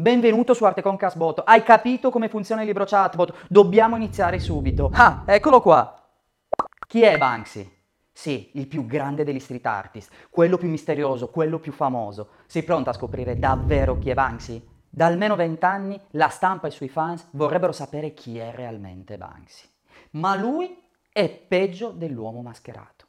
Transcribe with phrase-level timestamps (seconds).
[0.00, 1.42] Benvenuto su Arte con Casbot.
[1.44, 3.44] Hai capito come funziona il libro chatbot?
[3.50, 4.90] Dobbiamo iniziare subito.
[4.94, 5.94] Ah, eccolo qua.
[6.86, 7.70] Chi è Banksy?
[8.10, 12.30] Sì, il più grande degli street artist, quello più misterioso, quello più famoso.
[12.46, 14.66] Sei pronto a scoprire davvero chi è Banksy?
[14.88, 19.66] Da almeno vent'anni la stampa e i suoi fans vorrebbero sapere chi è realmente Banksy.
[20.12, 20.82] Ma lui
[21.12, 22.99] è peggio dell'uomo mascherato.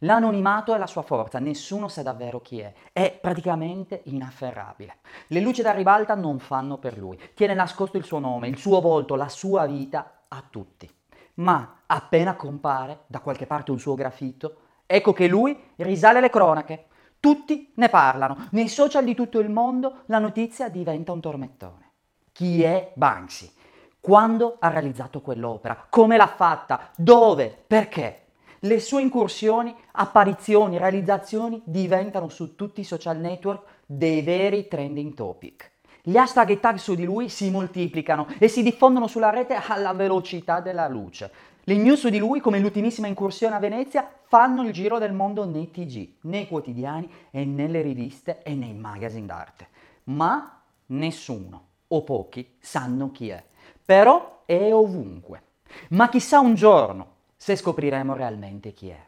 [0.00, 4.96] L'anonimato è la sua forza, nessuno sa davvero chi è, è praticamente inafferrabile.
[5.28, 8.80] Le luci da ribalta non fanno per lui, tiene nascosto il suo nome, il suo
[8.80, 10.90] volto, la sua vita a tutti.
[11.34, 16.86] Ma appena compare da qualche parte un suo graffito, ecco che lui risale le cronache.
[17.18, 21.90] Tutti ne parlano, nei social di tutto il mondo la notizia diventa un tormentone.
[22.32, 23.50] Chi è Banksy?
[23.98, 25.86] Quando ha realizzato quell'opera?
[25.88, 26.90] Come l'ha fatta?
[26.94, 27.64] Dove?
[27.66, 28.25] Perché?
[28.66, 35.70] Le sue incursioni, apparizioni, realizzazioni diventano su tutti i social network dei veri trending topic.
[36.02, 39.92] Gli hashtag e tag su di lui si moltiplicano e si diffondono sulla rete alla
[39.92, 41.30] velocità della luce.
[41.62, 45.44] Le news su di lui, come l'ultimissima incursione a Venezia, fanno il giro del mondo
[45.44, 49.68] nei TG, nei quotidiani e nelle riviste e nei magazine d'arte.
[50.04, 53.44] Ma nessuno o pochi sanno chi è.
[53.84, 55.42] Però è ovunque.
[55.90, 59.04] Ma chissà un giorno se scopriremo realmente chi è.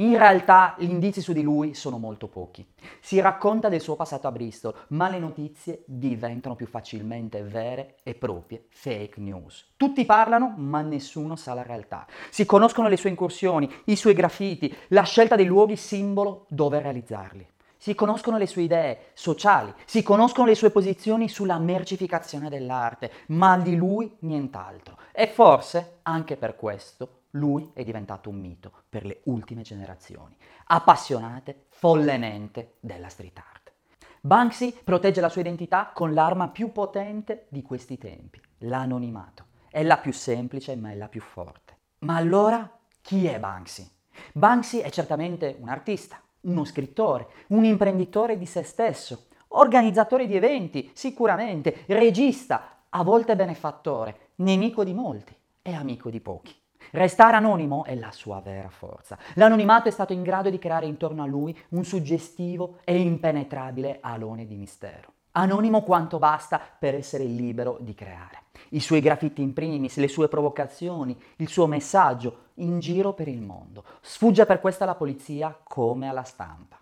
[0.00, 2.64] In realtà gli indizi su di lui sono molto pochi.
[3.00, 8.14] Si racconta del suo passato a Bristol, ma le notizie diventano più facilmente vere e
[8.14, 9.72] proprie fake news.
[9.76, 12.06] Tutti parlano, ma nessuno sa la realtà.
[12.30, 17.44] Si conoscono le sue incursioni, i suoi graffiti, la scelta dei luoghi simbolo dove realizzarli.
[17.76, 23.58] Si conoscono le sue idee sociali, si conoscono le sue posizioni sulla mercificazione dell'arte, ma
[23.58, 24.96] di lui nient'altro.
[25.10, 31.66] E forse, anche per questo, lui è diventato un mito per le ultime generazioni, appassionate
[31.68, 33.72] follemente della street art.
[34.20, 39.46] Banksy protegge la sua identità con l'arma più potente di questi tempi, l'anonimato.
[39.70, 41.76] È la più semplice ma è la più forte.
[42.00, 43.88] Ma allora chi è Banksy?
[44.32, 50.90] Banksy è certamente un artista, uno scrittore, un imprenditore di se stesso, organizzatore di eventi,
[50.94, 56.54] sicuramente, regista, a volte benefattore, nemico di molti e amico di pochi.
[56.90, 59.18] Restare anonimo è la sua vera forza.
[59.34, 64.46] L'anonimato è stato in grado di creare intorno a lui un suggestivo e impenetrabile alone
[64.46, 65.12] di mistero.
[65.32, 68.44] Anonimo quanto basta per essere libero di creare.
[68.70, 73.40] I suoi graffiti in primis, le sue provocazioni, il suo messaggio in giro per il
[73.40, 73.84] mondo.
[74.00, 76.77] Sfugge per questo alla polizia come alla stampa.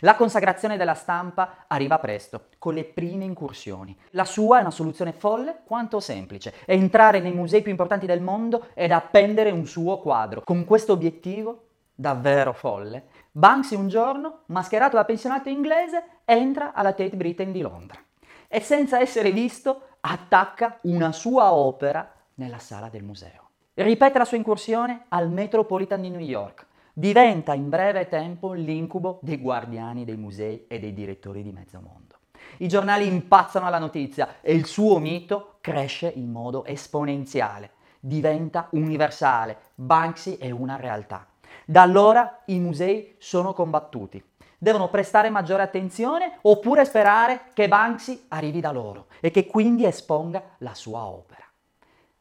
[0.00, 3.96] La consacrazione della stampa arriva presto, con le prime incursioni.
[4.10, 8.20] La sua è una soluzione folle quanto semplice, è entrare nei musei più importanti del
[8.20, 10.42] mondo ed appendere un suo quadro.
[10.44, 17.16] Con questo obiettivo, davvero folle, Banksy un giorno, mascherato da pensionato inglese, entra alla Tate
[17.16, 17.98] Britain di Londra
[18.46, 23.50] e senza essere visto attacca una sua opera nella sala del museo.
[23.74, 26.66] Ripete la sua incursione al Metropolitan di New York,
[26.98, 32.16] diventa in breve tempo l'incubo dei guardiani dei musei e dei direttori di mezzo mondo.
[32.56, 37.70] I giornali impazzano alla notizia e il suo mito cresce in modo esponenziale,
[38.00, 41.24] diventa universale, Banksy è una realtà.
[41.64, 44.20] Da allora i musei sono combattuti.
[44.58, 50.42] Devono prestare maggiore attenzione oppure sperare che Banksy arrivi da loro e che quindi esponga
[50.58, 51.44] la sua opera.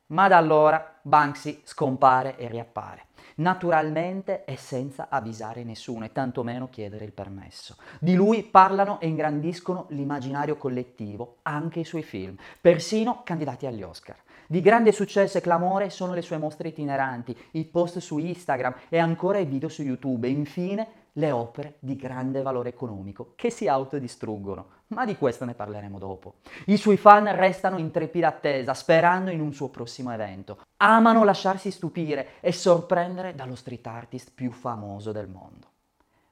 [0.08, 3.06] Ma da allora Banksy scompare e riappare
[3.38, 7.75] naturalmente e senza avvisare nessuno e tantomeno chiedere il permesso.
[8.00, 14.18] Di lui parlano e ingrandiscono l'immaginario collettivo, anche i suoi film, persino candidati agli Oscar.
[14.50, 18.97] Di grande successo e clamore sono le sue mostre itineranti, i post su Instagram e
[18.97, 23.67] ancora i video su YouTube e infine le opere di grande valore economico che si
[23.67, 26.35] autodistruggono, ma di questo ne parleremo dopo.
[26.66, 30.59] I suoi fan restano in trepida attesa, sperando in un suo prossimo evento.
[30.78, 35.67] Amano lasciarsi stupire e sorprendere dallo street artist più famoso del mondo.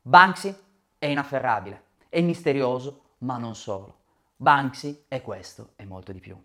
[0.01, 0.55] Banksy
[0.97, 3.97] è inafferrabile, è misterioso, ma non solo.
[4.37, 6.37] Banksy è questo e molto di più.